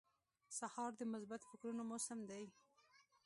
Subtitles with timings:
[0.57, 2.45] سهار د مثبتو فکرونو موسم دی.